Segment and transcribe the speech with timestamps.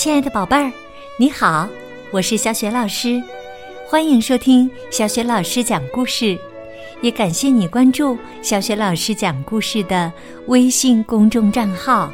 [0.00, 0.72] 亲爱的宝贝儿，
[1.18, 1.68] 你好，
[2.10, 3.22] 我是小雪老师，
[3.86, 6.38] 欢迎收听小雪老师讲故事，
[7.02, 10.10] 也感谢你关注小雪老师讲故事的
[10.46, 12.10] 微信公众账号。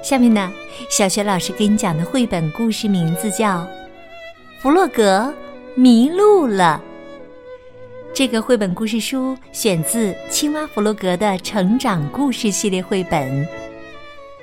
[0.00, 0.48] 下面呢，
[0.88, 3.62] 小雪老师给你讲的绘本故事名字叫
[4.62, 5.34] 《弗洛格
[5.74, 6.80] 迷路了》。
[8.14, 13.44] 这个绘本故事书选自《青蛙弗洛格的成长故事系列绘本》。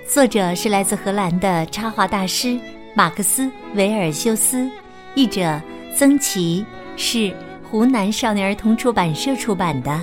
[0.08, 2.58] 作者是来自荷兰的插画大师
[2.96, 3.44] 马克思·
[3.76, 4.68] 维尔修斯，
[5.16, 5.62] 译者
[5.96, 6.66] 曾琦，
[6.96, 10.02] 是湖南少年儿童出版社出版的。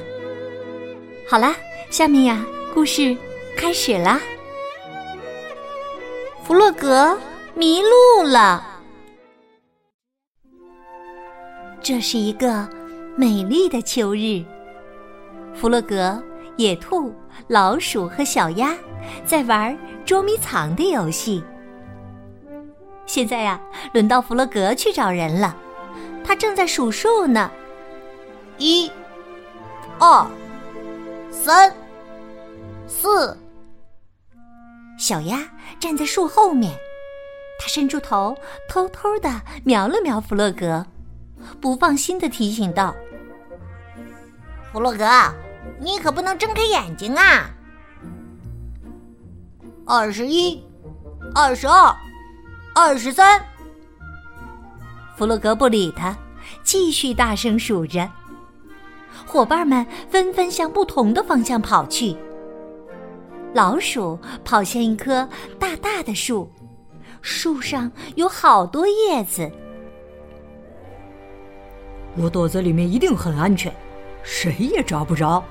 [1.27, 1.57] 好啦，
[1.91, 3.17] 下面呀，故事
[3.57, 4.21] 开始啦。
[6.45, 7.19] 弗洛格
[7.55, 8.63] 迷路了。
[11.81, 12.69] 这是一个
[13.17, 14.45] 美丽的秋日，
[15.55, 16.23] 弗洛格、
[16.59, 17.13] 野兔、
[17.49, 18.77] 老鼠和小鸭
[19.25, 19.77] 在玩。
[20.05, 21.43] 捉迷藏的游戏。
[23.07, 23.59] 现在呀，
[23.95, 25.57] 轮到弗洛格去找人了。
[26.23, 27.51] 他正在数数呢，
[28.59, 28.91] 一、
[29.99, 30.27] 二、
[31.31, 31.75] 三、
[32.87, 33.35] 四。
[34.99, 35.43] 小鸭
[35.81, 36.75] 站在树后面，
[37.59, 38.37] 它伸出头，
[38.69, 40.85] 偷偷的瞄了瞄弗洛格，
[41.63, 42.95] 不放心的提醒道
[44.71, 45.07] ：“弗洛格，
[45.81, 47.51] 你可不能睁开眼睛啊！”
[49.87, 50.65] 二十一，
[51.35, 51.95] 二十二，
[52.75, 53.39] 二十三。
[55.15, 56.17] 弗洛格不理他，
[56.63, 58.11] 继续大声数着。
[59.27, 62.17] 伙伴们纷纷向不同的方向跑去。
[63.53, 66.51] 老鼠跑向一棵大大的树，
[67.21, 69.51] 树上有好多叶子。
[72.17, 73.71] 我躲在里面一定很安全，
[74.23, 75.45] 谁也找不着。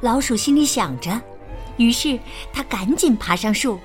[0.00, 1.12] 老鼠心里想着。
[1.76, 2.18] 于是
[2.52, 3.78] 他赶紧爬上树，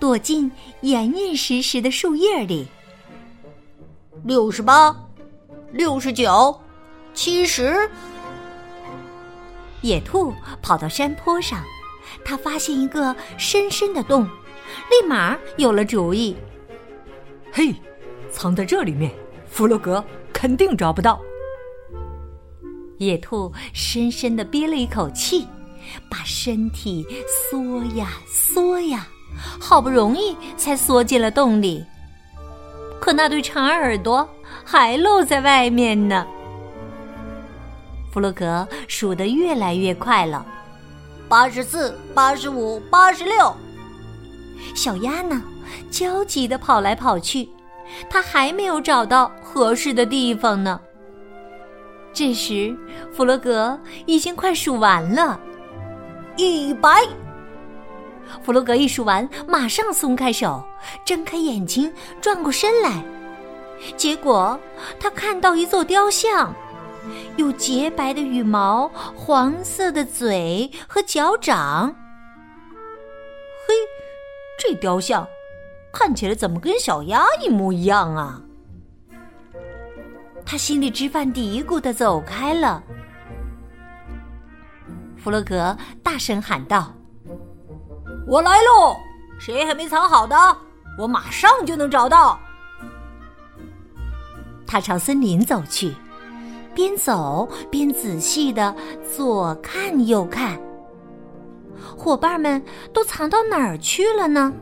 [0.00, 0.50] 躲进
[0.80, 2.66] 严严实实的树叶里。
[4.24, 4.94] 六十八，
[5.72, 6.60] 六十九，
[7.14, 7.88] 七十。
[9.82, 11.62] 野兔跑到山坡上，
[12.24, 14.24] 他发现一个深深的洞，
[14.90, 16.36] 立马有了主意。
[17.52, 17.72] 嘿，
[18.30, 19.12] 藏在这里面，
[19.48, 21.20] 弗洛格肯定找不到。
[22.98, 25.46] 野兔深深的憋了一口气。
[26.08, 27.06] 把身体
[27.50, 29.06] 缩呀缩呀，
[29.60, 31.84] 好不容易才缩进了洞里。
[33.00, 34.28] 可那对长耳朵
[34.64, 36.26] 还露在外面呢。
[38.10, 40.44] 弗洛格数得越来越快了，
[41.28, 43.54] 八十四、八十五、八十六。
[44.74, 45.42] 小鸭呢，
[45.90, 47.48] 焦急的跑来跑去，
[48.10, 50.80] 它还没有找到合适的地方呢。
[52.12, 52.76] 这时，
[53.12, 55.38] 弗洛格已经快数完了。
[56.38, 57.02] 一百，
[58.44, 60.64] 弗洛格一数完，马上松开手，
[61.04, 63.04] 睁开眼睛，转过身来。
[63.96, 64.56] 结果
[65.00, 66.54] 他看到一座雕像，
[67.34, 71.92] 有洁白的羽毛、黄色的嘴和脚掌。
[73.66, 73.74] 嘿，
[74.60, 75.26] 这雕像
[75.92, 78.40] 看起来怎么跟小鸭一模一样啊？
[80.46, 82.80] 他心里直犯嘀咕的走开了。
[85.22, 86.92] 弗洛格大声喊道
[88.26, 88.96] ：“我来喽！
[89.38, 90.36] 谁还没藏好的？
[90.98, 92.38] 我马上就能找到。”
[94.66, 95.94] 他朝森林走去，
[96.74, 98.74] 边走边仔细的
[99.16, 100.60] 左看右看。
[101.96, 104.52] 伙伴们都藏到哪儿去了呢？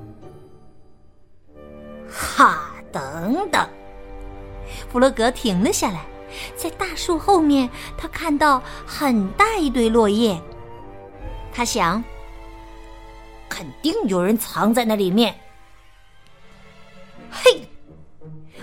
[2.08, 2.72] 哈！
[2.92, 3.68] 等等，
[4.88, 6.06] 弗洛格停了下来。
[6.56, 10.40] 在大树后面，他看到很大一堆落叶。
[11.52, 12.02] 他想，
[13.48, 15.34] 肯定有人藏在那里面。
[17.30, 17.68] 嘿，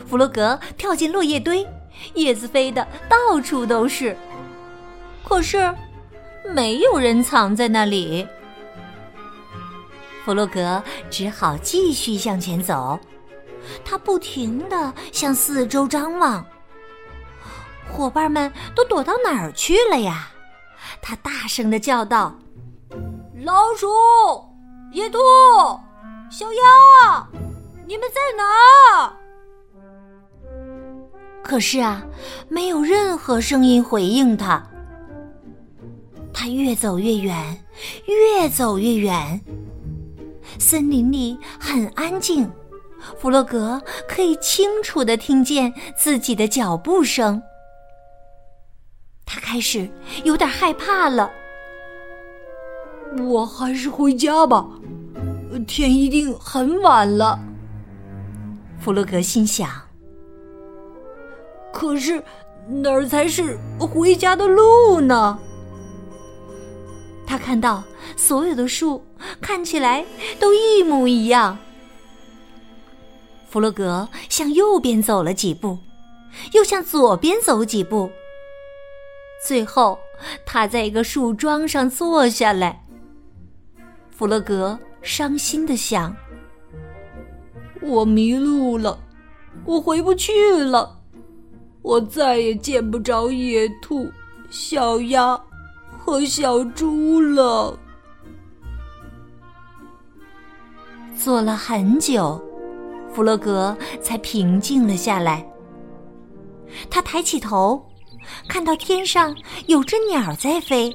[0.08, 1.68] 弗洛格跳进落叶堆，
[2.14, 4.16] 叶子飞的到处都是，
[5.24, 5.74] 可是
[6.54, 8.28] 没有人藏在那里。
[10.24, 13.00] 弗洛格只好继续向前走，
[13.84, 16.46] 他不停的向四周张望。
[17.94, 20.30] 伙伴们都躲到哪儿去了呀？
[21.02, 22.36] 他大声的叫道
[23.46, 23.88] ：“老鼠、
[24.92, 25.20] 野兔、
[26.30, 27.26] 小鸭，
[27.88, 29.14] 你们在哪？”
[31.44, 32.04] 可是啊，
[32.50, 34.66] 没有任何声音回应他。
[36.34, 37.64] 他越走越远，
[38.06, 39.40] 越走越远。
[40.58, 42.50] 森林里很安静，
[43.20, 47.42] 弗洛格可以清楚的听见自己的脚步声。
[49.26, 49.90] 他开始
[50.24, 51.32] 有点害怕了。
[53.20, 54.68] 我还是回家吧，
[55.68, 57.40] 天一定很晚了。
[58.80, 59.70] 弗洛格心想。
[61.72, 62.24] 可是
[62.68, 65.38] 哪儿才是回家的路呢？
[67.26, 67.84] 他看到
[68.16, 69.04] 所有的树
[69.42, 70.06] 看起来
[70.40, 71.58] 都一模一样。
[73.50, 75.78] 弗洛格向右边走了几步，
[76.54, 78.10] 又向左边走几步，
[79.46, 80.00] 最后
[80.46, 82.86] 他在一个树桩上坐下来。
[84.10, 86.16] 弗洛格伤心的想
[87.82, 88.98] ：“我迷路了，
[89.66, 90.32] 我回不去
[90.64, 91.02] 了，
[91.82, 94.10] 我再也见不着野兔、
[94.50, 95.38] 小鸭
[95.98, 97.78] 和小猪了。”
[101.18, 102.42] 坐了很久。
[103.14, 105.48] 弗洛格才平静了下来。
[106.90, 107.80] 他抬起头，
[108.48, 109.36] 看到天上
[109.68, 110.94] 有只鸟在飞，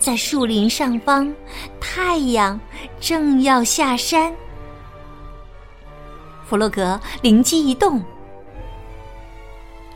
[0.00, 1.34] 在树林上方，
[1.80, 2.58] 太阳
[3.00, 4.34] 正要下山。
[6.44, 8.02] 弗洛格灵机一动，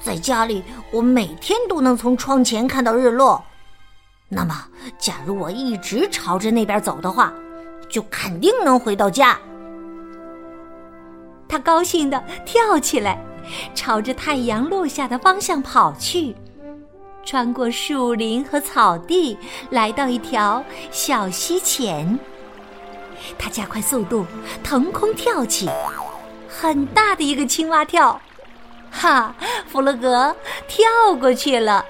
[0.01, 3.43] 在家里我每天都能从窗前看到日落，
[4.29, 4.67] 那么
[4.99, 7.33] 假如我一直朝着那边走的话，
[7.89, 9.39] 就肯定能回到家。
[11.49, 13.19] 他高兴地跳起来，
[13.75, 16.35] 朝着太阳落下的方向跑去，
[17.25, 19.37] 穿过树林和草地，
[19.71, 22.19] 来到一条小溪前。
[23.39, 24.27] 他加快速度，
[24.65, 25.69] 腾空跳起，
[26.49, 28.21] 很大的一个青蛙跳，
[28.91, 29.35] 哈！
[29.69, 30.35] 弗洛格
[30.67, 30.85] 跳
[31.19, 31.85] 过去了，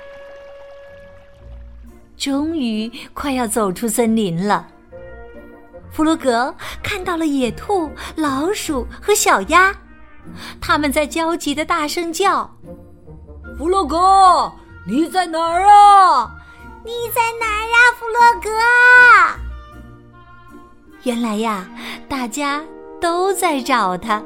[2.16, 4.68] 终于快要走出森林了。
[5.90, 9.74] 弗洛格看到了野兔、老鼠和小鸭，
[10.60, 12.50] 他们在焦急的大声叫
[13.58, 14.52] ：“弗洛格，
[14.86, 16.30] 你在哪儿啊？
[16.84, 18.50] 你在哪儿啊，弗洛格？”
[21.04, 21.68] 原来呀，
[22.08, 22.62] 大家
[23.00, 24.22] 都在找他。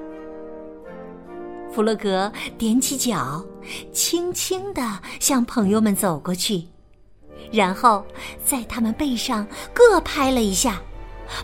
[1.72, 3.44] 弗洛格踮起脚，
[3.92, 6.66] 轻轻地向朋友们走过去，
[7.52, 8.04] 然后
[8.44, 10.81] 在他们背上各拍了一下。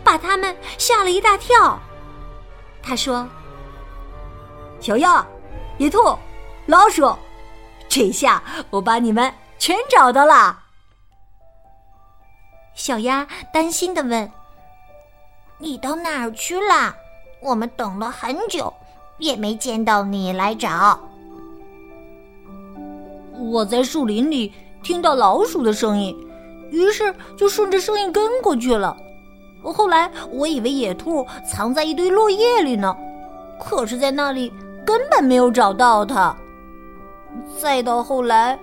[0.05, 1.76] 把他们吓了一大跳。
[2.81, 3.28] 他说
[4.82, 5.25] ：“小鸭、
[5.79, 5.99] 野兔、
[6.67, 7.08] 老鼠，
[7.88, 10.58] 这下我把你们全找到了。”
[12.75, 14.29] 小鸭担心的问
[15.58, 16.93] ：“你到哪儿去了？
[17.40, 18.75] 我们等了很久，
[19.19, 20.99] 也没见到你来找。”
[23.38, 24.52] 我在树林里
[24.82, 26.17] 听到老鼠的声音，
[26.73, 28.96] 于是就顺着声音跟过去了。
[29.62, 32.96] 后来我以为野兔藏在一堆落叶里呢，
[33.61, 34.52] 可是，在那里
[34.84, 36.37] 根本没有找到它。
[37.58, 38.58] 再到后来，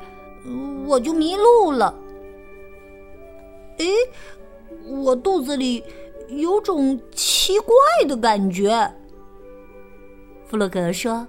[0.85, 1.93] 我就迷路了。
[3.77, 3.87] 诶，
[4.87, 5.83] 我肚子里
[6.27, 7.75] 有种奇怪
[8.07, 8.91] 的感觉。
[10.45, 11.27] 弗洛格说：“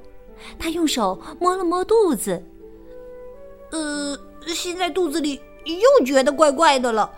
[0.58, 2.42] 他用手摸了摸肚子，
[3.70, 7.10] 呃，现在肚子里又觉得怪怪的了。”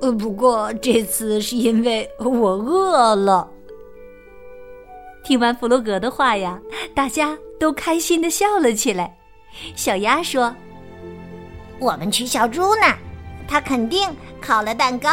[0.00, 3.51] 呃，不过这次是因为我饿了。
[5.24, 6.58] 听完弗洛格的话呀，
[6.94, 9.16] 大家都开心的笑了起来。
[9.76, 10.54] 小鸭说
[11.78, 12.98] ：“我们去小猪那儿，
[13.46, 14.08] 他肯定
[14.40, 15.10] 烤了蛋糕。”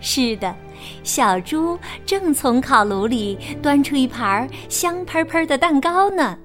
[0.00, 0.54] 是的，
[1.02, 6.38] 小猪正从烤炉里端出一盘香喷喷的蛋糕呢。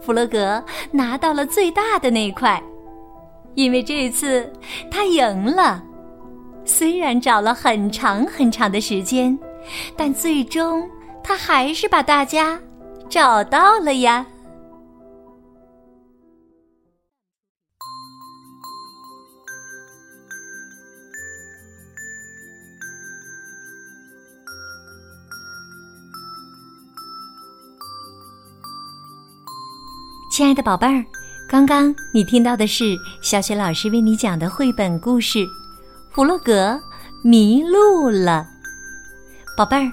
[0.00, 2.62] 弗洛格拿到了最大的那块。
[3.54, 4.48] 因为这次
[4.88, 5.82] 他赢了，
[6.64, 9.36] 虽然找了很长很长的时间，
[9.96, 10.88] 但最终
[11.22, 12.58] 他还是把大家
[13.08, 14.26] 找到了呀。
[30.30, 31.04] 亲爱的宝贝儿。
[31.48, 35.38] 刚刚你听到的是小雪老师为你讲的绘本故事
[36.10, 36.78] 《弗洛格
[37.24, 38.46] 迷路了》。
[39.58, 39.90] 宝贝儿，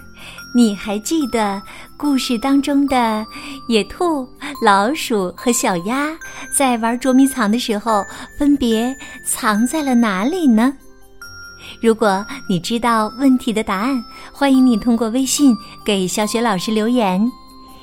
[0.54, 1.60] 你还记得
[1.98, 3.26] 故事当中的
[3.68, 4.30] 野兔、
[4.64, 6.16] 老鼠和小鸭
[6.56, 8.06] 在玩捉迷藏的时候
[8.38, 8.96] 分别
[9.26, 10.72] 藏在了哪里呢？
[11.82, 14.00] 如果你知道问题的答案，
[14.32, 17.20] 欢迎你通过微信给小雪老师留言。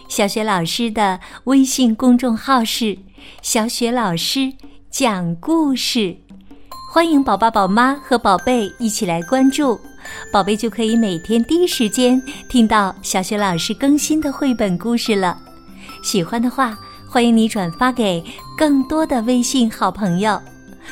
[0.06, 2.96] 小雪老师的微信公众号是。
[3.40, 4.52] 小雪老师
[4.88, 6.16] 讲故事，
[6.92, 9.80] 欢迎宝爸、宝妈和宝贝一起来关注，
[10.30, 15.38] 宝贝就可以每天第一时间听到小雪老师更新的绘本故事了。
[16.02, 16.78] 喜欢的话，
[17.08, 18.24] 欢迎你转发给
[18.56, 20.40] 更多的微信好朋友。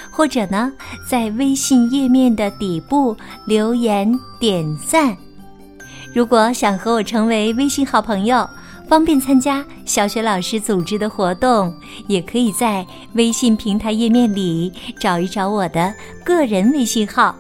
[0.09, 0.73] 或者呢，
[1.09, 5.17] 在微信页面的底部留言点赞。
[6.15, 8.49] 如果想和我成为微信好朋友，
[8.89, 11.75] 方便参加小雪老师组织的活动，
[12.07, 15.93] 也可以在微信平台页面里找一找我的
[16.25, 17.35] 个人微信号。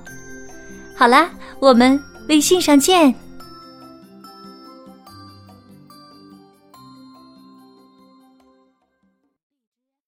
[0.96, 1.30] 好啦，
[1.60, 3.14] 我们微信上见。